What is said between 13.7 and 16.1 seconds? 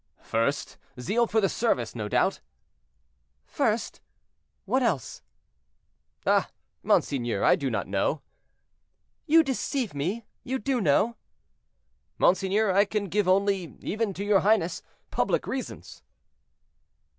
even to your highness, public reasons."